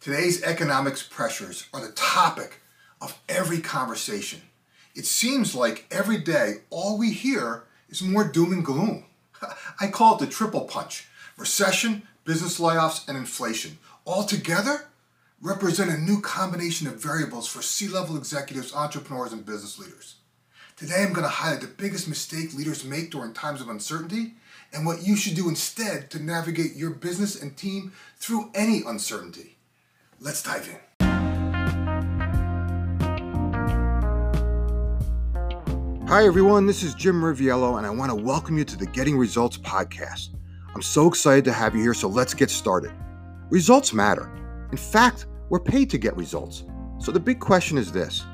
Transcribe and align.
Today's 0.00 0.42
economics 0.42 1.02
pressures 1.02 1.66
are 1.74 1.86
the 1.86 1.92
topic 1.92 2.62
of 3.02 3.20
every 3.28 3.60
conversation. 3.60 4.40
It 4.94 5.04
seems 5.04 5.54
like 5.54 5.84
every 5.90 6.16
day 6.16 6.62
all 6.70 6.96
we 6.96 7.12
hear 7.12 7.64
is 7.90 8.00
more 8.00 8.24
doom 8.24 8.50
and 8.50 8.64
gloom. 8.64 9.04
I 9.80 9.88
call 9.88 10.14
it 10.14 10.20
the 10.20 10.26
triple 10.26 10.62
punch 10.62 11.06
recession, 11.36 12.08
business 12.24 12.58
layoffs, 12.58 13.06
and 13.08 13.18
inflation. 13.18 13.76
All 14.06 14.24
together 14.24 14.86
represent 15.42 15.90
a 15.90 15.98
new 15.98 16.22
combination 16.22 16.86
of 16.86 17.02
variables 17.02 17.46
for 17.46 17.60
C 17.60 17.86
level 17.86 18.16
executives, 18.16 18.74
entrepreneurs, 18.74 19.34
and 19.34 19.44
business 19.44 19.78
leaders. 19.78 20.14
Today 20.76 21.02
I'm 21.02 21.12
going 21.12 21.24
to 21.24 21.28
highlight 21.28 21.60
the 21.60 21.66
biggest 21.66 22.08
mistake 22.08 22.54
leaders 22.54 22.86
make 22.86 23.10
during 23.10 23.34
times 23.34 23.60
of 23.60 23.68
uncertainty 23.68 24.32
and 24.72 24.86
what 24.86 25.06
you 25.06 25.14
should 25.14 25.34
do 25.34 25.50
instead 25.50 26.10
to 26.12 26.22
navigate 26.22 26.74
your 26.74 26.88
business 26.88 27.40
and 27.40 27.54
team 27.54 27.92
through 28.16 28.50
any 28.54 28.82
uncertainty. 28.86 29.58
Let's 30.22 30.42
dive 30.42 30.68
in. 30.68 30.76
Hi, 36.08 36.26
everyone. 36.26 36.66
This 36.66 36.82
is 36.82 36.92
Jim 36.94 37.22
Riviello, 37.22 37.78
and 37.78 37.86
I 37.86 37.90
want 37.90 38.10
to 38.10 38.14
welcome 38.14 38.58
you 38.58 38.64
to 38.66 38.76
the 38.76 38.84
Getting 38.84 39.16
Results 39.16 39.56
podcast. 39.56 40.36
I'm 40.74 40.82
so 40.82 41.08
excited 41.08 41.46
to 41.46 41.54
have 41.54 41.74
you 41.74 41.80
here, 41.80 41.94
so 41.94 42.06
let's 42.06 42.34
get 42.34 42.50
started. 42.50 42.92
Results 43.48 43.94
matter. 43.94 44.30
In 44.70 44.76
fact, 44.76 45.24
we're 45.48 45.58
paid 45.58 45.88
to 45.88 45.96
get 45.96 46.14
results. 46.18 46.64
So 46.98 47.12
the 47.12 47.18
big 47.18 47.40
question 47.40 47.78
is 47.78 47.90
this 47.90 48.26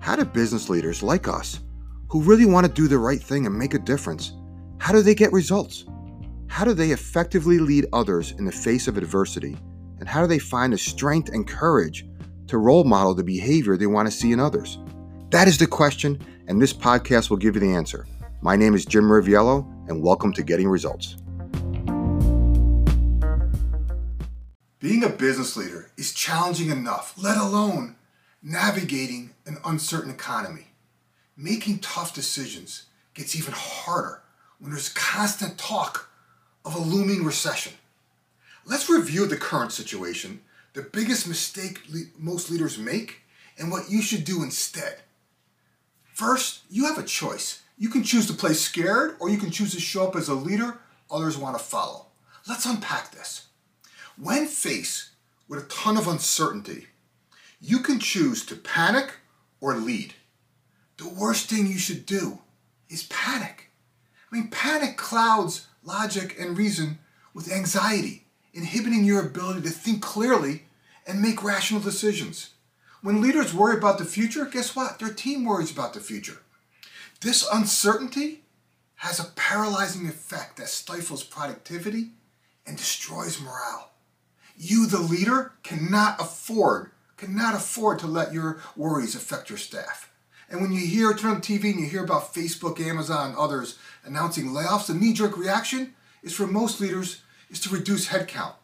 How 0.00 0.16
do 0.16 0.26
business 0.26 0.68
leaders 0.68 1.02
like 1.02 1.26
us, 1.26 1.60
who 2.08 2.20
really 2.20 2.44
want 2.44 2.66
to 2.66 2.72
do 2.72 2.86
the 2.86 2.98
right 2.98 3.22
thing 3.22 3.46
and 3.46 3.58
make 3.58 3.72
a 3.72 3.78
difference, 3.78 4.34
how 4.76 4.92
do 4.92 5.00
they 5.00 5.14
get 5.14 5.32
results? 5.32 5.86
How 6.48 6.66
do 6.66 6.74
they 6.74 6.90
effectively 6.90 7.58
lead 7.58 7.86
others 7.94 8.32
in 8.32 8.44
the 8.44 8.52
face 8.52 8.88
of 8.88 8.98
adversity? 8.98 9.56
And 10.00 10.08
how 10.08 10.22
do 10.22 10.26
they 10.26 10.38
find 10.38 10.72
the 10.72 10.78
strength 10.78 11.28
and 11.28 11.46
courage 11.46 12.06
to 12.46 12.56
role 12.56 12.84
model 12.84 13.14
the 13.14 13.22
behavior 13.22 13.76
they 13.76 13.86
want 13.86 14.08
to 14.08 14.10
see 14.10 14.32
in 14.32 14.40
others? 14.40 14.78
That 15.28 15.46
is 15.46 15.58
the 15.58 15.66
question, 15.66 16.18
and 16.48 16.60
this 16.60 16.72
podcast 16.72 17.28
will 17.28 17.36
give 17.36 17.54
you 17.54 17.60
the 17.60 17.74
answer. 17.74 18.06
My 18.40 18.56
name 18.56 18.74
is 18.74 18.86
Jim 18.86 19.04
Riviello, 19.04 19.62
and 19.90 20.02
welcome 20.02 20.32
to 20.32 20.42
Getting 20.42 20.68
Results. 20.68 21.16
Being 24.78 25.04
a 25.04 25.10
business 25.10 25.54
leader 25.58 25.90
is 25.98 26.14
challenging 26.14 26.70
enough, 26.70 27.12
let 27.18 27.36
alone 27.36 27.96
navigating 28.42 29.34
an 29.44 29.58
uncertain 29.66 30.10
economy. 30.10 30.68
Making 31.36 31.78
tough 31.80 32.14
decisions 32.14 32.86
gets 33.12 33.36
even 33.36 33.52
harder 33.54 34.22
when 34.60 34.70
there's 34.70 34.88
constant 34.88 35.58
talk 35.58 36.08
of 36.64 36.74
a 36.74 36.80
looming 36.80 37.22
recession. 37.22 37.74
Let's 38.70 38.88
review 38.88 39.26
the 39.26 39.36
current 39.36 39.72
situation, 39.72 40.42
the 40.74 40.82
biggest 40.82 41.26
mistake 41.26 41.80
le- 41.88 42.04
most 42.16 42.52
leaders 42.52 42.78
make, 42.78 43.22
and 43.58 43.68
what 43.68 43.90
you 43.90 44.00
should 44.00 44.22
do 44.22 44.44
instead. 44.44 45.00
First, 46.14 46.60
you 46.70 46.86
have 46.86 46.96
a 46.96 47.02
choice. 47.02 47.62
You 47.76 47.88
can 47.88 48.04
choose 48.04 48.28
to 48.28 48.32
play 48.32 48.52
scared, 48.52 49.16
or 49.18 49.28
you 49.28 49.38
can 49.38 49.50
choose 49.50 49.72
to 49.74 49.80
show 49.80 50.06
up 50.06 50.14
as 50.14 50.28
a 50.28 50.34
leader 50.34 50.78
others 51.10 51.36
want 51.36 51.58
to 51.58 51.64
follow. 51.64 52.06
Let's 52.46 52.64
unpack 52.64 53.10
this. 53.10 53.48
When 54.16 54.46
faced 54.46 55.08
with 55.48 55.64
a 55.64 55.66
ton 55.66 55.96
of 55.96 56.06
uncertainty, 56.06 56.86
you 57.60 57.80
can 57.80 57.98
choose 57.98 58.46
to 58.46 58.54
panic 58.54 59.14
or 59.60 59.74
lead. 59.74 60.14
The 60.96 61.08
worst 61.08 61.50
thing 61.50 61.66
you 61.66 61.78
should 61.78 62.06
do 62.06 62.38
is 62.88 63.02
panic. 63.10 63.70
I 64.30 64.36
mean, 64.36 64.46
panic 64.46 64.96
clouds 64.96 65.66
logic 65.82 66.36
and 66.38 66.56
reason 66.56 67.00
with 67.34 67.50
anxiety, 67.50 68.26
inhibiting 68.52 69.04
your 69.04 69.24
ability 69.24 69.62
to 69.62 69.70
think 69.70 70.02
clearly 70.02 70.64
and 71.06 71.22
make 71.22 71.42
rational 71.42 71.80
decisions. 71.80 72.50
When 73.02 73.20
leaders 73.20 73.54
worry 73.54 73.76
about 73.78 73.98
the 73.98 74.04
future, 74.04 74.44
guess 74.44 74.76
what? 74.76 74.98
Their 74.98 75.12
team 75.12 75.44
worries 75.44 75.70
about 75.70 75.94
the 75.94 76.00
future. 76.00 76.42
This 77.20 77.46
uncertainty 77.50 78.42
has 78.96 79.18
a 79.18 79.32
paralyzing 79.34 80.06
effect 80.06 80.58
that 80.58 80.68
stifles 80.68 81.24
productivity 81.24 82.10
and 82.66 82.76
destroys 82.76 83.40
morale. 83.40 83.90
You, 84.56 84.86
the 84.86 84.98
leader, 84.98 85.52
cannot 85.62 86.20
afford, 86.20 86.90
cannot 87.16 87.54
afford 87.54 87.98
to 88.00 88.06
let 88.06 88.34
your 88.34 88.60
worries 88.76 89.14
affect 89.14 89.48
your 89.48 89.58
staff. 89.58 90.12
And 90.50 90.60
when 90.60 90.72
you 90.72 90.86
hear, 90.86 91.14
turn 91.14 91.36
on 91.36 91.40
TV 91.40 91.70
and 91.70 91.80
you 91.80 91.86
hear 91.86 92.04
about 92.04 92.34
Facebook, 92.34 92.80
Amazon, 92.80 93.34
others 93.38 93.78
announcing 94.04 94.48
layoffs, 94.48 94.88
the 94.88 94.94
knee-jerk 94.94 95.38
reaction 95.38 95.94
is 96.22 96.34
for 96.34 96.46
most 96.46 96.80
leaders 96.80 97.22
is 97.50 97.60
to 97.60 97.68
reduce 97.68 98.08
headcount. 98.08 98.54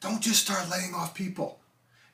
Don't 0.00 0.22
just 0.22 0.44
start 0.44 0.70
laying 0.70 0.94
off 0.94 1.14
people. 1.14 1.58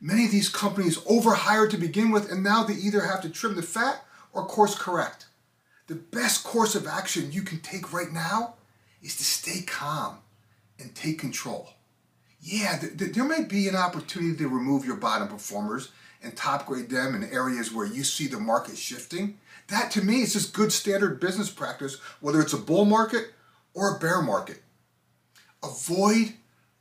Many 0.01 0.25
of 0.25 0.31
these 0.31 0.49
companies 0.49 0.99
overhired 1.07 1.71
to 1.73 1.77
begin 1.77 2.11
with, 2.11 2.31
and 2.31 2.43
now 2.43 2.65
they 2.65 2.75
either 2.75 3.03
have 3.03 3.21
to 3.23 3.29
trim 3.29 3.55
the 3.55 3.63
fat 3.63 4.05
or 4.33 4.47
course 4.47 4.75
correct. 4.75 5.27
The 5.89 5.95
best 5.97 6.45
course 6.45 6.75
of 6.75 6.87
action 6.87 7.33
you 7.33 7.43
can 7.43 7.61
take 7.61 7.93
right 7.93 8.11
now 8.11 8.55
is 9.03 9.17
to 9.17 9.25
stay 9.25 9.63
calm 9.63 10.19
and 10.79 10.95
take 10.95 11.19
control. 11.19 11.71
Yeah, 12.41 12.79
th- 12.79 12.97
th- 12.97 13.13
there 13.13 13.25
may 13.25 13.45
be 13.45 13.69
an 13.69 13.77
opportunity 13.77 14.37
to 14.39 14.49
remove 14.49 14.85
your 14.85 14.97
bottom 14.97 15.29
performers 15.29 15.91
and 16.23 16.37
top 16.37 16.67
grade 16.67 16.89
them 16.89 17.15
in 17.15 17.25
areas 17.25 17.73
where 17.73 17.87
you 17.87 18.05
see 18.05 18.27
the 18.27 18.39
market 18.39 18.77
shifting, 18.77 19.39
that 19.69 19.91
to 19.93 20.03
me 20.03 20.23
is 20.23 20.33
just 20.33 20.55
good 20.55 20.73
standard 20.73 21.21
business 21.21 21.51
practice, 21.51 21.99
whether 22.21 22.41
it's 22.41 22.53
a 22.53 22.59
bull 22.59 22.85
market 22.85 23.33
or 23.75 23.97
a 23.97 23.99
bear 23.99 24.23
market. 24.23 24.62
Avoid 25.63 26.35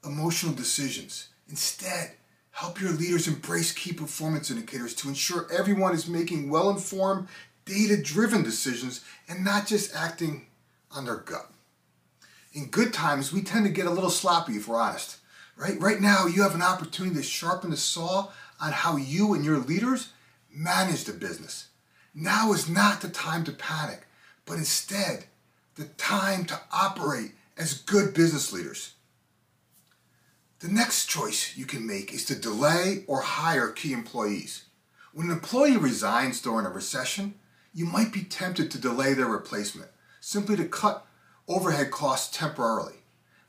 emotional 0.03 0.53
decisions. 0.53 1.29
Instead, 1.49 2.11
help 2.51 2.81
your 2.81 2.91
leaders 2.91 3.27
embrace 3.27 3.71
key 3.71 3.93
performance 3.93 4.49
indicators 4.49 4.95
to 4.95 5.07
ensure 5.07 5.47
everyone 5.51 5.93
is 5.93 6.07
making 6.07 6.49
well 6.49 6.69
informed, 6.69 7.27
data 7.65 8.01
driven 8.01 8.43
decisions 8.43 9.03
and 9.29 9.43
not 9.43 9.67
just 9.67 9.95
acting 9.95 10.47
on 10.91 11.05
their 11.05 11.17
gut. 11.17 11.51
In 12.53 12.65
good 12.67 12.93
times, 12.93 13.31
we 13.31 13.41
tend 13.41 13.65
to 13.65 13.71
get 13.71 13.85
a 13.85 13.91
little 13.91 14.09
sloppy 14.09 14.53
if 14.53 14.67
we're 14.67 14.79
honest. 14.79 15.17
Right? 15.55 15.79
Right 15.79 16.01
now, 16.01 16.25
you 16.25 16.41
have 16.41 16.55
an 16.55 16.61
opportunity 16.61 17.15
to 17.15 17.23
sharpen 17.23 17.69
the 17.69 17.77
saw 17.77 18.29
on 18.59 18.71
how 18.71 18.97
you 18.97 19.33
and 19.33 19.45
your 19.45 19.59
leaders 19.59 20.09
manage 20.53 21.03
the 21.03 21.13
business. 21.13 21.67
Now 22.13 22.51
is 22.51 22.67
not 22.67 23.01
the 23.01 23.09
time 23.09 23.43
to 23.45 23.51
panic, 23.51 24.07
but 24.45 24.57
instead 24.57 25.25
the 25.75 25.85
time 25.85 26.45
to 26.45 26.59
operate 26.71 27.31
as 27.57 27.73
good 27.73 28.13
business 28.13 28.51
leaders. 28.51 28.93
The 30.59 30.69
next 30.69 31.07
choice 31.07 31.57
you 31.57 31.65
can 31.65 31.87
make 31.87 32.13
is 32.13 32.25
to 32.25 32.35
delay 32.35 33.03
or 33.07 33.21
hire 33.21 33.69
key 33.69 33.93
employees. 33.93 34.65
When 35.13 35.27
an 35.27 35.33
employee 35.33 35.77
resigns 35.77 36.41
during 36.41 36.65
a 36.65 36.69
recession, 36.69 37.35
you 37.73 37.85
might 37.85 38.13
be 38.13 38.23
tempted 38.23 38.69
to 38.71 38.79
delay 38.79 39.13
their 39.13 39.25
replacement, 39.25 39.89
simply 40.19 40.55
to 40.57 40.65
cut 40.65 41.05
overhead 41.47 41.91
costs 41.91 42.35
temporarily. 42.37 42.95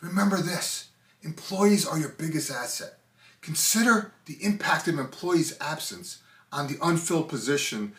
Remember 0.01 0.39
this 0.39 0.89
employees 1.23 1.87
are 1.87 1.99
your 1.99 2.09
biggest 2.09 2.51
asset. 2.51 2.99
Consider 3.43 4.13
the 4.27 4.43
impact 4.43 4.89
of 4.89 4.95
an 4.95 5.01
employees' 5.01 5.57
absence 5.61 6.23
on 6.51 6.67
the 6.67 6.79
unfilled 6.83 7.29
position 7.29 7.93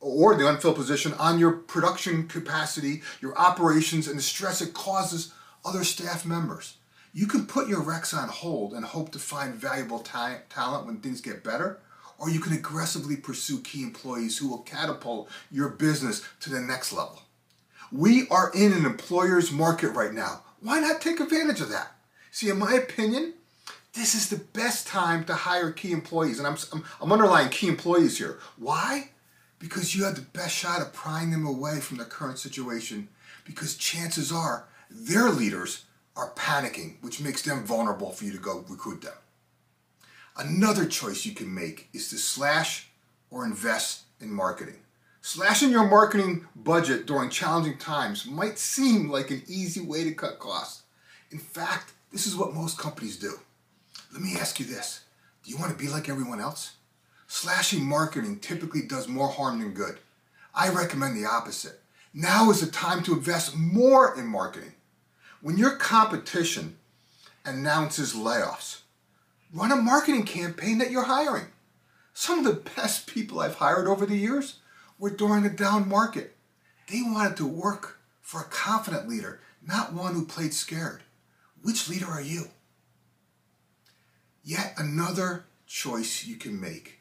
or 0.00 0.36
the 0.36 0.48
unfilled 0.48 0.76
position 0.76 1.14
on 1.14 1.38
your 1.38 1.52
production 1.52 2.26
capacity, 2.28 3.02
your 3.20 3.36
operations, 3.38 4.08
and 4.08 4.18
the 4.18 4.22
stress 4.22 4.60
it 4.60 4.74
causes 4.74 5.32
other 5.64 5.84
staff 5.84 6.24
members. 6.24 6.76
You 7.12 7.26
can 7.26 7.46
put 7.46 7.68
your 7.68 7.82
recs 7.82 8.16
on 8.16 8.28
hold 8.28 8.72
and 8.72 8.84
hope 8.84 9.12
to 9.12 9.18
find 9.18 9.54
valuable 9.54 9.98
ta- 9.98 10.38
talent 10.48 10.86
when 10.86 10.98
things 10.98 11.20
get 11.20 11.44
better, 11.44 11.78
or 12.18 12.30
you 12.30 12.40
can 12.40 12.54
aggressively 12.54 13.16
pursue 13.16 13.60
key 13.60 13.82
employees 13.82 14.38
who 14.38 14.48
will 14.48 14.58
catapult 14.62 15.28
your 15.50 15.68
business 15.68 16.26
to 16.40 16.50
the 16.50 16.60
next 16.60 16.92
level. 16.92 17.22
We 17.90 18.26
are 18.28 18.50
in 18.54 18.72
an 18.72 18.86
employer's 18.86 19.52
market 19.52 19.90
right 19.90 20.14
now. 20.14 20.42
Why 20.60 20.80
not 20.80 21.02
take 21.02 21.20
advantage 21.20 21.60
of 21.60 21.68
that? 21.68 21.92
See, 22.30 22.48
in 22.48 22.58
my 22.58 22.72
opinion, 22.74 23.34
this 23.92 24.14
is 24.14 24.30
the 24.30 24.38
best 24.38 24.86
time 24.86 25.24
to 25.26 25.34
hire 25.34 25.70
key 25.70 25.92
employees. 25.92 26.38
And 26.38 26.46
I'm, 26.46 26.56
I'm, 26.72 26.84
I'm 27.02 27.12
underlying 27.12 27.50
key 27.50 27.68
employees 27.68 28.16
here. 28.16 28.38
Why? 28.56 29.10
Because 29.58 29.94
you 29.94 30.04
have 30.04 30.14
the 30.14 30.22
best 30.22 30.54
shot 30.54 30.80
of 30.80 30.94
prying 30.94 31.30
them 31.30 31.46
away 31.46 31.80
from 31.80 31.98
the 31.98 32.04
current 32.04 32.38
situation 32.38 33.08
because 33.44 33.76
chances 33.76 34.32
are 34.32 34.66
their 34.94 35.30
leaders 35.30 35.84
are 36.16 36.30
panicking, 36.30 36.96
which 37.00 37.20
makes 37.20 37.42
them 37.42 37.64
vulnerable 37.64 38.10
for 38.10 38.24
you 38.24 38.32
to 38.32 38.38
go 38.38 38.64
recruit 38.68 39.02
them. 39.02 39.14
Another 40.36 40.86
choice 40.86 41.26
you 41.26 41.34
can 41.34 41.52
make 41.52 41.88
is 41.92 42.10
to 42.10 42.16
slash 42.16 42.88
or 43.30 43.44
invest 43.44 44.02
in 44.20 44.30
marketing. 44.30 44.76
Slashing 45.20 45.70
your 45.70 45.88
marketing 45.88 46.46
budget 46.56 47.06
during 47.06 47.30
challenging 47.30 47.78
times 47.78 48.26
might 48.26 48.58
seem 48.58 49.10
like 49.10 49.30
an 49.30 49.42
easy 49.46 49.80
way 49.80 50.04
to 50.04 50.12
cut 50.12 50.38
costs. 50.38 50.82
In 51.30 51.38
fact, 51.38 51.92
this 52.10 52.26
is 52.26 52.36
what 52.36 52.54
most 52.54 52.78
companies 52.78 53.16
do. 53.16 53.38
Let 54.12 54.20
me 54.22 54.34
ask 54.38 54.58
you 54.58 54.66
this 54.66 55.04
do 55.44 55.50
you 55.50 55.56
want 55.58 55.72
to 55.72 55.78
be 55.78 55.90
like 55.90 56.08
everyone 56.08 56.40
else? 56.40 56.72
Slashing 57.26 57.84
marketing 57.84 58.40
typically 58.40 58.82
does 58.82 59.08
more 59.08 59.28
harm 59.28 59.60
than 59.60 59.72
good. 59.72 59.98
I 60.54 60.68
recommend 60.68 61.16
the 61.16 61.28
opposite. 61.28 61.80
Now 62.12 62.50
is 62.50 62.60
the 62.60 62.70
time 62.70 63.02
to 63.04 63.14
invest 63.14 63.56
more 63.56 64.18
in 64.18 64.26
marketing. 64.26 64.74
When 65.42 65.58
your 65.58 65.76
competition 65.76 66.78
announces 67.44 68.14
layoffs, 68.14 68.82
Run 69.52 69.70
a 69.70 69.76
marketing 69.76 70.24
campaign 70.24 70.78
that 70.78 70.90
you're 70.90 71.04
hiring. 71.04 71.46
Some 72.14 72.38
of 72.38 72.44
the 72.44 72.70
best 72.76 73.06
people 73.06 73.40
I've 73.40 73.56
hired 73.56 73.86
over 73.86 74.06
the 74.06 74.16
years 74.16 74.56
were 74.98 75.10
during 75.10 75.44
a 75.44 75.50
down 75.50 75.88
market. 75.88 76.36
They 76.90 77.02
wanted 77.02 77.36
to 77.36 77.46
work 77.46 77.98
for 78.22 78.40
a 78.40 78.44
confident 78.44 79.08
leader, 79.08 79.40
not 79.66 79.92
one 79.92 80.14
who 80.14 80.24
played 80.24 80.54
scared. 80.54 81.02
Which 81.60 81.88
leader 81.88 82.06
are 82.06 82.22
you? 82.22 82.46
Yet 84.42 84.74
another 84.78 85.44
choice 85.66 86.24
you 86.24 86.36
can 86.36 86.58
make 86.58 87.00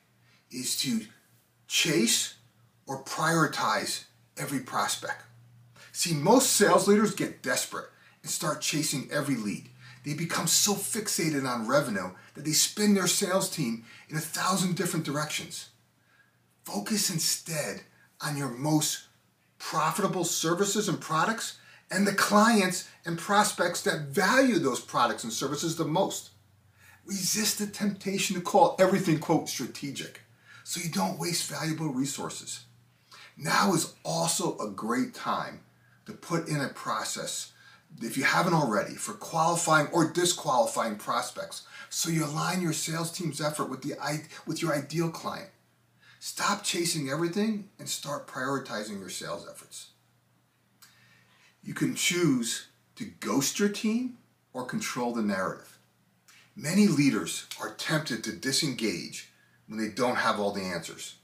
is 0.52 0.76
to 0.82 1.06
chase 1.68 2.36
or 2.86 3.04
prioritize 3.04 4.06
every 4.38 4.60
prospect. 4.60 5.24
See, 5.94 6.14
most 6.14 6.52
sales 6.52 6.88
leaders 6.88 7.16
get 7.16 7.42
desperate 7.42 7.90
and 8.22 8.32
start 8.32 8.62
chasing 8.62 9.10
every 9.12 9.36
lead. 9.36 9.70
They 10.04 10.14
become 10.14 10.48
so 10.48 10.74
fixated 10.74 11.48
on 11.48 11.68
revenue 11.68 12.12
that 12.34 12.46
they 12.46 12.52
spin 12.52 12.94
their 12.94 13.08
sales 13.08 13.50
team 13.50 13.86
in 14.10 14.18
a 14.18 14.22
thousand 14.22 14.76
different 14.76 15.06
directions. 15.06 15.70
Focus 16.64 17.10
instead 17.10 17.82
on 18.20 18.38
your 18.38 18.50
most 18.50 19.06
profitable 19.60 20.24
services 20.24 20.90
and 20.90 21.00
products 21.00 21.58
and 21.92 22.08
the 22.08 22.14
clients 22.14 22.88
and 23.06 23.18
prospects 23.18 23.82
that 23.84 24.08
value 24.08 24.58
those 24.58 24.80
products 24.80 25.24
and 25.24 25.34
services 25.34 25.76
the 25.76 25.86
most. 25.86 26.30
Resist 27.06 27.60
the 27.60 27.68
temptation 27.68 28.36
to 28.36 28.42
call 28.42 28.76
everything, 28.80 29.20
quote, 29.20 29.50
strategic, 29.50 30.22
so 30.64 30.80
you 30.82 30.90
don't 30.90 31.20
waste 31.20 31.50
valuable 31.50 31.90
resources. 31.90 32.66
Now 33.38 33.74
is 33.74 33.94
also 34.06 34.58
a 34.60 34.70
great 34.70 35.14
time 35.14 35.62
to 36.06 36.14
put 36.14 36.48
in 36.48 36.62
a 36.62 36.70
process, 36.70 37.52
if 38.02 38.18
you 38.18 38.24
haven't 38.24 38.54
already, 38.54 38.94
for 38.96 39.14
qualifying 39.14 39.88
or 39.88 40.12
disqualifying 40.12 40.96
prospects, 40.96 41.64
so 41.90 42.10
you 42.10 42.26
align 42.26 42.62
your 42.62 42.74
sales 42.74 43.12
team's 43.12 43.42
effort 43.42 43.70
with, 43.70 43.82
the, 43.82 43.96
with 44.46 44.62
your 44.62 44.74
ideal 44.74 45.10
client. 45.10 45.50
Stop 46.20 46.64
chasing 46.64 47.10
everything 47.10 47.70
and 47.80 47.90
start 47.90 48.28
prioritizing 48.28 49.00
your 49.00 49.10
sales 49.10 49.48
efforts. 49.50 49.90
You 51.64 51.74
can 51.74 51.96
choose 51.96 52.68
to 52.96 53.06
ghost 53.06 53.60
your 53.60 53.70
team 53.70 54.18
or 54.54 54.66
control 54.66 55.14
the 55.14 55.22
narrative. 55.22 55.78
Many 56.56 56.88
leaders 56.88 57.48
are 57.60 57.74
tempted 57.74 58.24
to 58.24 58.32
disengage 58.34 59.30
when 59.68 59.80
they 59.80 59.90
don't 59.90 60.18
have 60.18 60.40
all 60.40 60.52
the 60.52 60.62
answers. 60.62 61.16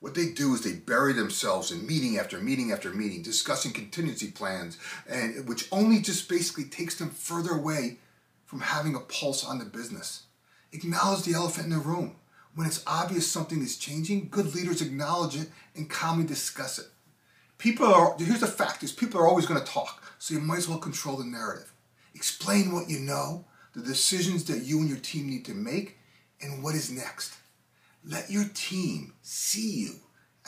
What 0.00 0.14
they 0.14 0.28
do 0.28 0.54
is 0.54 0.62
they 0.62 0.74
bury 0.74 1.14
themselves 1.14 1.72
in 1.72 1.86
meeting 1.86 2.18
after 2.18 2.38
meeting 2.38 2.70
after 2.70 2.90
meeting, 2.92 3.22
discussing 3.22 3.72
contingency 3.72 4.30
plans, 4.30 4.78
and 5.08 5.48
which 5.48 5.68
only 5.72 6.00
just 6.00 6.28
basically 6.28 6.64
takes 6.64 6.96
them 6.96 7.10
further 7.10 7.52
away 7.52 7.98
from 8.44 8.60
having 8.60 8.94
a 8.94 9.00
pulse 9.00 9.44
on 9.44 9.58
the 9.58 9.64
business. 9.64 10.24
Acknowledge 10.72 11.22
the 11.22 11.34
elephant 11.34 11.66
in 11.66 11.72
the 11.72 11.78
room. 11.78 12.16
When 12.54 12.66
it's 12.66 12.84
obvious 12.86 13.30
something 13.30 13.60
is 13.60 13.76
changing, 13.76 14.28
good 14.30 14.54
leaders 14.54 14.80
acknowledge 14.80 15.36
it 15.36 15.50
and 15.74 15.90
calmly 15.90 16.24
discuss 16.24 16.78
it. 16.78 16.86
People 17.58 17.86
are, 17.86 18.14
here's 18.18 18.40
the 18.40 18.46
fact 18.46 18.82
is 18.82 18.92
people 18.92 19.20
are 19.20 19.26
always 19.26 19.46
going 19.46 19.60
to 19.60 19.66
talk, 19.66 20.02
so 20.18 20.34
you 20.34 20.40
might 20.40 20.58
as 20.58 20.68
well 20.68 20.78
control 20.78 21.16
the 21.16 21.24
narrative. 21.24 21.72
Explain 22.14 22.72
what 22.72 22.88
you 22.88 22.98
know, 22.98 23.44
the 23.74 23.82
decisions 23.82 24.44
that 24.44 24.62
you 24.64 24.78
and 24.78 24.88
your 24.88 24.98
team 24.98 25.28
need 25.28 25.44
to 25.46 25.54
make, 25.54 25.98
and 26.40 26.62
what 26.62 26.74
is 26.74 26.90
next. 26.90 27.34
Let 28.08 28.30
your 28.30 28.44
team 28.54 29.14
see 29.22 29.68
you 29.70 29.94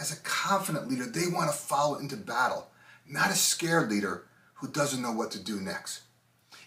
as 0.00 0.12
a 0.12 0.20
confident 0.22 0.88
leader 0.88 1.06
they 1.06 1.26
want 1.26 1.50
to 1.50 1.56
follow 1.56 1.99
into 1.99 2.16
battle, 2.16 2.69
not 3.08 3.31
a 3.31 3.34
scared 3.34 3.90
leader 3.90 4.26
who 4.55 4.69
doesn't 4.69 5.02
know 5.02 5.10
what 5.10 5.32
to 5.32 5.43
do 5.43 5.60
next. 5.60 6.02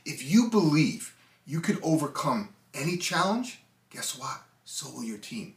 If 0.05 0.29
you 0.29 0.49
believe 0.49 1.15
you 1.45 1.61
could 1.61 1.79
overcome 1.81 2.49
any 2.73 2.97
challenge, 2.97 3.61
guess 3.89 4.17
what? 4.17 4.41
So 4.65 4.89
will 4.89 5.03
your 5.03 5.17
team. 5.17 5.55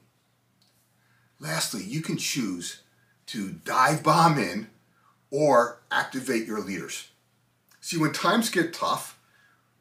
Lastly, 1.40 1.82
you 1.82 2.00
can 2.00 2.16
choose 2.16 2.82
to 3.26 3.52
dive 3.64 4.04
bomb 4.04 4.38
in 4.38 4.68
or 5.30 5.80
activate 5.90 6.46
your 6.46 6.60
leaders. 6.60 7.08
See, 7.80 7.98
when 7.98 8.12
times 8.12 8.50
get 8.50 8.72
tough, 8.72 9.18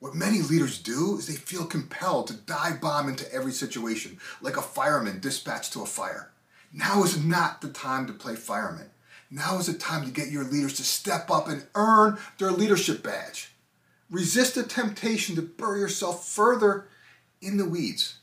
what 0.03 0.13
many 0.13 0.41
leaders 0.41 0.79
do 0.79 1.15
is 1.17 1.27
they 1.27 1.33
feel 1.33 1.63
compelled 1.63 2.27
to 2.27 2.33
dive 2.33 2.81
bomb 2.81 3.07
into 3.07 3.33
every 3.33 3.53
situation, 3.53 4.19
like 4.41 4.57
a 4.57 4.61
fireman 4.61 5.21
dispatched 5.21 5.71
to 5.71 5.81
a 5.81 5.85
fire. 5.85 6.29
Now 6.73 7.05
is 7.05 7.23
not 7.23 7.61
the 7.61 7.69
time 7.69 8.05
to 8.07 8.11
play 8.11 8.35
fireman. 8.35 8.89
Now 9.31 9.59
is 9.59 9.67
the 9.67 9.73
time 9.73 10.03
to 10.03 10.11
get 10.11 10.29
your 10.29 10.43
leaders 10.43 10.73
to 10.73 10.83
step 10.83 11.31
up 11.31 11.47
and 11.47 11.65
earn 11.73 12.17
their 12.37 12.51
leadership 12.51 13.01
badge. 13.01 13.53
Resist 14.11 14.55
the 14.55 14.63
temptation 14.63 15.37
to 15.37 15.41
bury 15.41 15.79
yourself 15.79 16.27
further 16.27 16.89
in 17.41 17.55
the 17.55 17.63
weeds. 17.63 18.17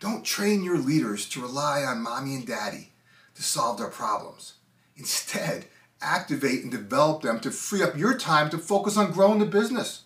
Don't 0.00 0.22
train 0.22 0.62
your 0.62 0.76
leaders 0.76 1.26
to 1.30 1.40
rely 1.40 1.82
on 1.82 2.02
mommy 2.02 2.34
and 2.34 2.46
daddy 2.46 2.92
to 3.36 3.42
solve 3.42 3.78
their 3.78 3.88
problems. 3.88 4.52
Instead, 4.98 5.64
activate 6.02 6.62
and 6.62 6.70
develop 6.70 7.22
them 7.22 7.40
to 7.40 7.50
free 7.50 7.82
up 7.82 7.96
your 7.96 8.18
time 8.18 8.50
to 8.50 8.58
focus 8.58 8.98
on 8.98 9.12
growing 9.12 9.38
the 9.38 9.46
business. 9.46 10.02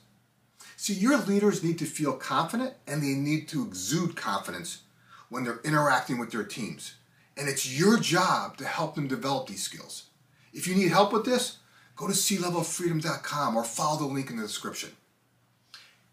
See, 0.77 0.95
your 0.95 1.19
leaders 1.19 1.63
need 1.63 1.79
to 1.79 1.87
feel 1.87 2.13
confident 2.15 2.75
and 2.87 3.03
they 3.03 3.15
need 3.15 3.49
to 3.49 3.65
exude 3.65 4.17
confidence 4.17 4.83
when 5.29 5.45
they're 5.45 5.61
interacting 5.65 6.19
with 6.19 6.31
their 6.31 6.45
teams. 6.45 6.95
And 7.37 7.49
it's 7.49 7.79
your 7.79 7.99
job 7.99 8.57
to 8.59 8.65
help 8.65 8.95
them 8.95 9.09
develop 9.09 9.49
these 9.49 9.63
skills. 9.63 10.05
If 10.53 10.67
you 10.69 10.75
need 10.75 10.91
help 10.91 11.13
with 11.13 11.25
this, 11.25 11.59
go 11.97 12.07
to 12.07 12.13
clevelfreedom.com 12.13 13.57
or 13.57 13.65
follow 13.65 13.99
the 13.99 14.13
link 14.13 14.31
in 14.31 14.37
the 14.37 14.43
description. 14.43 14.91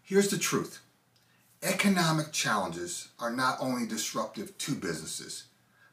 Here's 0.02 0.28
the 0.28 0.38
truth. 0.38 0.80
Economic 1.62 2.32
challenges 2.32 3.08
are 3.20 3.30
not 3.30 3.58
only 3.60 3.86
disruptive 3.86 4.58
to 4.58 4.74
businesses, 4.74 5.44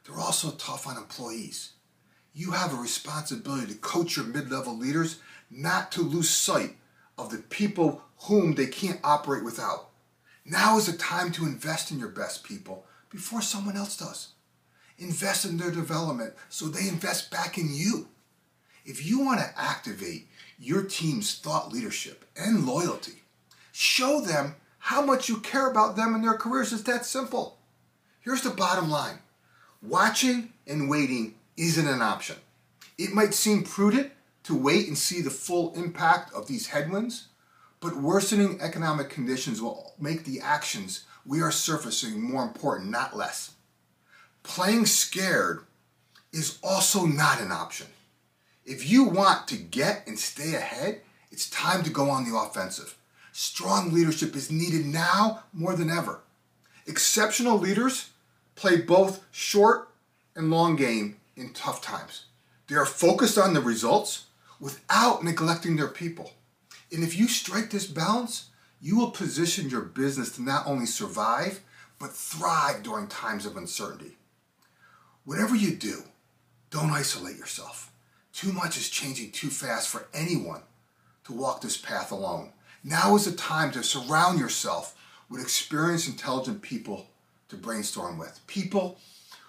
they're 0.04 0.18
also 0.18 0.50
tough 0.52 0.86
on 0.88 0.96
employees 0.96 1.72
you 2.34 2.52
have 2.52 2.72
a 2.72 2.76
responsibility 2.76 3.72
to 3.72 3.78
coach 3.78 4.16
your 4.16 4.26
mid-level 4.26 4.76
leaders 4.76 5.18
not 5.50 5.90
to 5.92 6.02
lose 6.02 6.30
sight 6.30 6.76
of 7.20 7.30
the 7.30 7.38
people 7.38 8.02
whom 8.24 8.54
they 8.54 8.66
can't 8.66 9.00
operate 9.04 9.44
without. 9.44 9.88
Now 10.44 10.78
is 10.78 10.86
the 10.86 10.96
time 10.96 11.32
to 11.32 11.46
invest 11.46 11.90
in 11.90 11.98
your 11.98 12.08
best 12.08 12.44
people 12.44 12.86
before 13.10 13.42
someone 13.42 13.76
else 13.76 13.96
does. 13.96 14.28
Invest 14.98 15.44
in 15.44 15.56
their 15.56 15.70
development 15.70 16.34
so 16.48 16.66
they 16.66 16.88
invest 16.88 17.30
back 17.30 17.56
in 17.56 17.68
you. 17.72 18.08
If 18.84 19.06
you 19.06 19.20
want 19.20 19.40
to 19.40 19.60
activate 19.60 20.28
your 20.58 20.82
team's 20.82 21.34
thought 21.36 21.72
leadership 21.72 22.24
and 22.36 22.66
loyalty, 22.66 23.22
show 23.72 24.20
them 24.20 24.56
how 24.78 25.02
much 25.02 25.28
you 25.28 25.38
care 25.38 25.70
about 25.70 25.96
them 25.96 26.14
and 26.14 26.24
their 26.24 26.34
careers. 26.34 26.72
It's 26.72 26.82
that 26.82 27.04
simple. 27.06 27.58
Here's 28.20 28.42
the 28.42 28.50
bottom 28.50 28.90
line. 28.90 29.18
Watching 29.82 30.52
and 30.66 30.88
waiting 30.90 31.34
isn't 31.56 31.86
an 31.86 32.02
option. 32.02 32.36
It 32.98 33.14
might 33.14 33.34
seem 33.34 33.62
prudent 33.62 34.12
to 34.44 34.54
wait 34.56 34.88
and 34.88 34.96
see 34.96 35.20
the 35.20 35.30
full 35.30 35.74
impact 35.74 36.32
of 36.32 36.46
these 36.46 36.68
headwinds, 36.68 37.28
but 37.80 37.96
worsening 37.96 38.58
economic 38.60 39.08
conditions 39.08 39.60
will 39.60 39.94
make 39.98 40.24
the 40.24 40.40
actions 40.40 41.04
we 41.26 41.42
are 41.42 41.52
surfacing 41.52 42.20
more 42.20 42.42
important, 42.42 42.90
not 42.90 43.16
less. 43.16 43.52
Playing 44.42 44.86
scared 44.86 45.60
is 46.32 46.58
also 46.62 47.06
not 47.06 47.40
an 47.40 47.52
option. 47.52 47.86
If 48.64 48.88
you 48.88 49.04
want 49.04 49.48
to 49.48 49.56
get 49.56 50.06
and 50.06 50.18
stay 50.18 50.54
ahead, 50.54 51.02
it's 51.30 51.50
time 51.50 51.82
to 51.84 51.90
go 51.90 52.10
on 52.10 52.28
the 52.28 52.36
offensive. 52.36 52.96
Strong 53.32 53.92
leadership 53.92 54.34
is 54.34 54.50
needed 54.50 54.86
now 54.86 55.44
more 55.52 55.74
than 55.74 55.90
ever. 55.90 56.20
Exceptional 56.86 57.58
leaders 57.58 58.10
play 58.54 58.80
both 58.80 59.24
short 59.30 59.88
and 60.34 60.50
long 60.50 60.76
game 60.76 61.16
in 61.36 61.52
tough 61.52 61.80
times. 61.80 62.24
They 62.68 62.76
are 62.76 62.86
focused 62.86 63.38
on 63.38 63.54
the 63.54 63.60
results 63.60 64.26
without 64.60 65.24
neglecting 65.24 65.76
their 65.76 65.88
people. 65.88 66.32
And 66.92 67.02
if 67.02 67.18
you 67.18 67.26
strike 67.26 67.70
this 67.70 67.86
balance, 67.86 68.50
you 68.80 68.96
will 68.96 69.10
position 69.10 69.70
your 69.70 69.82
business 69.82 70.30
to 70.36 70.42
not 70.42 70.66
only 70.66 70.86
survive, 70.86 71.60
but 71.98 72.12
thrive 72.12 72.82
during 72.82 73.08
times 73.08 73.46
of 73.46 73.56
uncertainty. 73.56 74.16
Whatever 75.24 75.54
you 75.54 75.74
do, 75.74 76.02
don't 76.70 76.90
isolate 76.90 77.36
yourself. 77.36 77.92
Too 78.32 78.52
much 78.52 78.76
is 78.76 78.88
changing 78.88 79.32
too 79.32 79.50
fast 79.50 79.88
for 79.88 80.06
anyone 80.14 80.62
to 81.24 81.32
walk 81.32 81.60
this 81.60 81.76
path 81.76 82.10
alone. 82.10 82.52
Now 82.82 83.14
is 83.16 83.26
the 83.26 83.32
time 83.32 83.70
to 83.72 83.82
surround 83.82 84.38
yourself 84.38 84.96
with 85.28 85.42
experienced, 85.42 86.08
intelligent 86.08 86.62
people 86.62 87.06
to 87.48 87.56
brainstorm 87.56 88.18
with. 88.18 88.40
People 88.46 88.98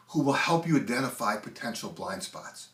who 0.09 0.21
will 0.21 0.33
help 0.33 0.67
you 0.67 0.75
identify 0.75 1.37
potential 1.37 1.89
blind 1.89 2.23
spots. 2.23 2.67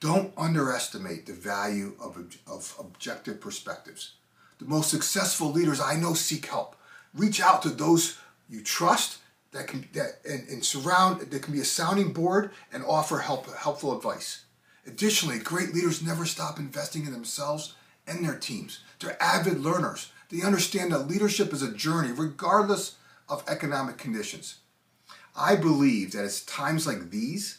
Don't 0.00 0.32
underestimate 0.36 1.26
the 1.26 1.32
value 1.32 1.94
of, 2.00 2.16
of 2.46 2.74
objective 2.78 3.40
perspectives. 3.40 4.12
The 4.58 4.64
most 4.64 4.90
successful 4.90 5.50
leaders 5.50 5.80
I 5.80 5.96
know 5.96 6.14
seek 6.14 6.46
help. 6.46 6.76
Reach 7.14 7.40
out 7.40 7.62
to 7.62 7.70
those 7.70 8.18
you 8.48 8.62
trust 8.62 9.18
that 9.52 9.66
can 9.66 9.88
that 9.94 10.20
and, 10.28 10.46
and 10.48 10.64
surround 10.64 11.20
that 11.20 11.42
can 11.42 11.52
be 11.52 11.60
a 11.60 11.64
sounding 11.64 12.12
board 12.12 12.50
and 12.72 12.84
offer 12.84 13.18
help, 13.18 13.52
helpful 13.56 13.96
advice. 13.96 14.44
Additionally, 14.86 15.38
great 15.38 15.74
leaders 15.74 16.02
never 16.02 16.24
stop 16.24 16.58
investing 16.58 17.06
in 17.06 17.12
themselves 17.12 17.74
and 18.06 18.24
their 18.24 18.36
teams. 18.36 18.80
They're 19.00 19.20
avid 19.20 19.60
learners. 19.60 20.12
They 20.28 20.42
understand 20.42 20.92
that 20.92 21.08
leadership 21.08 21.52
is 21.52 21.62
a 21.62 21.72
journey, 21.72 22.12
regardless 22.12 22.96
of 23.28 23.44
economic 23.48 23.96
conditions. 23.98 24.56
I 25.36 25.56
believe 25.56 26.12
that 26.12 26.24
it's 26.24 26.44
times 26.44 26.86
like 26.86 27.10
these 27.10 27.58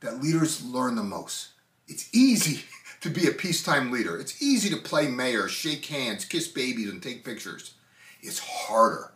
that 0.00 0.22
leaders 0.22 0.64
learn 0.64 0.96
the 0.96 1.02
most. 1.02 1.50
It's 1.86 2.08
easy 2.14 2.64
to 3.00 3.10
be 3.10 3.26
a 3.26 3.32
peacetime 3.32 3.90
leader. 3.90 4.18
It's 4.18 4.42
easy 4.42 4.70
to 4.70 4.76
play 4.76 5.08
mayor, 5.08 5.48
shake 5.48 5.86
hands, 5.86 6.24
kiss 6.24 6.48
babies, 6.48 6.90
and 6.90 7.02
take 7.02 7.24
pictures. 7.24 7.74
It's 8.22 8.38
harder 8.38 9.12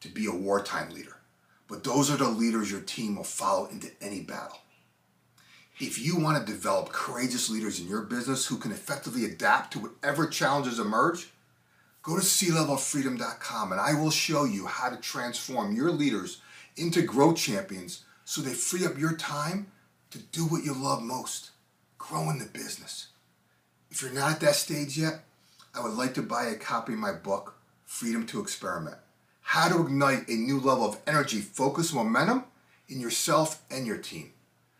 to 0.00 0.08
be 0.08 0.26
a 0.26 0.32
wartime 0.32 0.90
leader. 0.90 1.16
But 1.68 1.84
those 1.84 2.10
are 2.10 2.16
the 2.16 2.28
leaders 2.28 2.70
your 2.70 2.80
team 2.80 3.16
will 3.16 3.24
follow 3.24 3.66
into 3.66 3.90
any 4.00 4.20
battle. 4.20 4.58
If 5.78 5.98
you 5.98 6.16
want 6.16 6.38
to 6.38 6.52
develop 6.52 6.88
courageous 6.88 7.50
leaders 7.50 7.80
in 7.80 7.88
your 7.88 8.02
business 8.02 8.46
who 8.46 8.56
can 8.56 8.72
effectively 8.72 9.26
adapt 9.26 9.72
to 9.72 9.80
whatever 9.80 10.26
challenges 10.26 10.78
emerge, 10.78 11.28
go 12.02 12.16
to 12.16 12.22
clevelfreedom.com 12.22 13.72
and 13.72 13.80
I 13.80 13.92
will 13.92 14.10
show 14.10 14.44
you 14.44 14.66
how 14.66 14.88
to 14.88 14.96
transform 14.96 15.74
your 15.74 15.90
leaders 15.90 16.40
into 16.76 17.02
growth 17.02 17.36
champions 17.36 18.04
so 18.24 18.40
they 18.40 18.54
free 18.54 18.86
up 18.86 18.96
your 18.96 19.16
time 19.16 19.66
to 20.12 20.18
do 20.18 20.46
what 20.46 20.64
you 20.64 20.72
love 20.72 21.02
most 21.02 21.50
grow 22.08 22.30
in 22.30 22.38
the 22.38 22.46
business. 22.46 23.08
If 23.90 24.00
you're 24.00 24.12
not 24.12 24.32
at 24.32 24.40
that 24.40 24.54
stage 24.54 24.96
yet, 24.96 25.24
I 25.74 25.82
would 25.82 25.94
like 25.94 26.14
to 26.14 26.22
buy 26.22 26.46
a 26.46 26.54
copy 26.54 26.92
of 26.92 26.98
my 27.00 27.12
book, 27.12 27.56
Freedom 27.84 28.24
to 28.26 28.40
Experiment 28.40 28.96
How 29.42 29.68
to 29.68 29.84
Ignite 29.84 30.28
a 30.28 30.32
New 30.32 30.60
Level 30.60 30.84
of 30.84 30.98
Energy, 31.06 31.40
Focus, 31.40 31.92
Momentum 31.92 32.44
in 32.88 33.00
Yourself 33.00 33.62
and 33.70 33.86
Your 33.86 33.98
Team. 33.98 34.32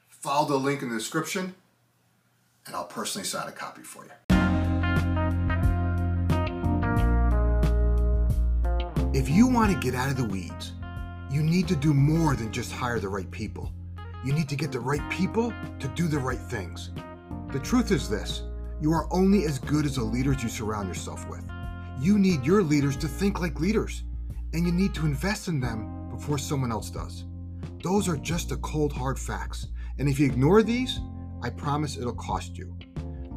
Follow 0.09 0.47
the 0.47 0.57
link 0.57 0.83
in 0.83 0.89
the 0.89 0.97
description, 0.97 1.55
and 2.65 2.77
I'll 2.77 2.85
personally 2.85 3.27
sign 3.27 3.49
a 3.49 3.53
copy 3.53 3.83
for 3.83 4.05
you. 4.05 4.11
If 9.15 9.29
you 9.29 9.49
want 9.49 9.73
to 9.73 9.79
get 9.81 9.95
out 9.95 10.11
of 10.11 10.17
the 10.17 10.25
weeds, 10.25 10.73
you 11.31 11.43
need 11.43 11.67
to 11.69 11.77
do 11.77 11.93
more 11.93 12.37
than 12.37 12.53
just 12.53 12.71
hire 12.71 13.01
the 13.01 13.09
right 13.09 13.31
people. 13.31 13.73
You 14.25 14.33
need 14.33 14.49
to 14.49 14.57
get 14.57 14.71
the 14.71 14.81
right 14.81 15.09
people 15.11 15.53
to 15.81 15.89
do 15.89 16.07
the 16.07 16.19
right 16.19 16.39
things. 16.39 16.91
The 17.57 17.63
truth 17.63 17.91
is 17.91 18.07
this 18.07 18.43
you 18.83 18.93
are 18.93 19.09
only 19.11 19.47
as 19.47 19.59
good 19.59 19.87
as 19.87 19.97
the 19.97 20.05
leaders 20.05 20.43
you 20.43 20.51
surround 20.51 20.89
yourself 20.89 21.27
with. 21.27 21.43
You 21.99 22.19
need 22.19 22.45
your 22.45 22.63
leaders 22.63 22.99
to 22.99 23.09
think 23.09 23.41
like 23.41 23.61
leaders, 23.61 24.05
and 24.53 24.67
you 24.67 24.73
need 24.73 24.93
to 24.93 25.07
invest 25.07 25.49
in 25.49 25.59
them 25.59 26.11
before 26.11 26.37
someone 26.37 26.71
else 26.71 26.91
does. 26.91 27.25
Those 27.83 28.11
are 28.11 28.19
just 28.19 28.51
the 28.51 28.59
cold, 28.59 28.93
hard 28.93 29.19
facts. 29.19 29.69
And 29.99 30.07
if 30.07 30.21
you 30.21 30.27
ignore 30.27 30.63
these, 30.63 31.01
I 31.43 31.49
promise 31.49 31.97
it'll 31.97 32.13
cost 32.13 32.59
you. 32.59 32.77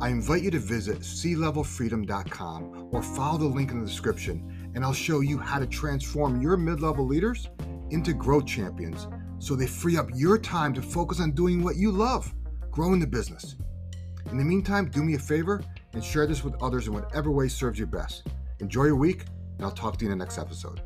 I 0.02 0.10
invite 0.10 0.44
you 0.44 0.52
to 0.52 0.60
visit 0.60 1.00
clevelfreedom.com 1.00 2.90
or 2.92 3.02
follow 3.02 3.38
the 3.38 3.46
link 3.46 3.72
in 3.72 3.80
the 3.80 3.88
description, 3.88 4.72
and 4.76 4.84
I'll 4.84 4.92
show 4.92 5.22
you 5.22 5.38
how 5.38 5.60
to 5.60 5.66
transform 5.66 6.42
your 6.42 6.58
mid 6.58 6.82
level 6.82 7.08
leaders 7.08 7.48
into 7.92 8.12
growth 8.12 8.48
champions 8.48 9.08
so 9.38 9.56
they 9.56 9.66
free 9.66 9.96
up 9.96 10.10
your 10.14 10.38
time 10.38 10.74
to 10.74 10.82
focus 10.82 11.22
on 11.22 11.32
doing 11.32 11.64
what 11.64 11.78
you 11.78 11.90
love 11.90 12.34
growing 12.72 13.00
the 13.00 13.08
business. 13.08 13.56
In 14.32 14.38
the 14.38 14.44
meantime, 14.44 14.90
do 14.90 15.04
me 15.04 15.16
a 15.16 15.20
favor 15.20 15.64
and 15.94 16.04
share 16.04 16.28
this 16.28 16.44
with 16.44 16.54
others 16.62 16.88
in 16.88 16.94
whatever 16.94 17.32
way 17.32 17.48
serves 17.48 17.80
you 17.80 17.88
best. 17.88 18.28
Enjoy 18.60 18.86
your 18.86 18.96
week, 18.96 19.26
and 19.58 19.66
I'll 19.66 19.72
talk 19.72 19.98
to 19.98 20.06
you 20.06 20.12
in 20.12 20.18
the 20.18 20.24
next 20.24 20.38
episode. 20.38 20.82